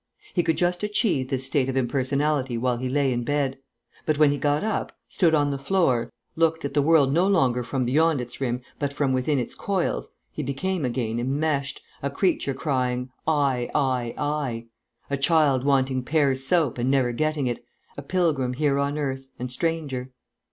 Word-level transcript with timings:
He 0.33 0.41
could 0.41 0.57
just 0.57 0.81
achieve 0.81 1.29
this 1.29 1.45
state 1.45 1.69
of 1.69 1.77
impersonality 1.77 2.57
while 2.57 2.77
he 2.77 2.89
lay 2.89 3.13
in 3.13 3.23
bed. 3.23 3.59
But 4.03 4.17
when 4.17 4.31
he 4.31 4.39
got 4.39 4.63
up, 4.63 4.97
stood 5.07 5.35
on 5.35 5.51
the 5.51 5.59
floor, 5.59 6.11
looked 6.35 6.65
at 6.65 6.73
the 6.73 6.81
world 6.81 7.13
no 7.13 7.27
longer 7.27 7.61
from 7.63 7.85
beyond 7.85 8.19
its 8.19 8.41
rim 8.41 8.61
but 8.79 8.91
from 8.91 9.13
within 9.13 9.37
its 9.37 9.53
coils, 9.53 10.09
he 10.31 10.41
became 10.41 10.85
again 10.85 11.19
enmeshed, 11.19 11.81
a 12.01 12.09
creature 12.09 12.55
crying 12.55 13.11
"I, 13.27 13.69
I, 13.75 14.15
I," 14.17 14.65
a 15.11 15.17
child 15.17 15.63
wanting 15.65 16.01
Pears' 16.01 16.43
soap 16.47 16.79
and 16.79 16.89
never 16.89 17.11
getting 17.11 17.45
it, 17.45 17.63
a 17.95 18.01
pilgrim 18.01 18.53
here 18.53 18.79
on 18.79 18.97
earth 18.97 19.27
and 19.37 19.51
stranger. 19.51 20.09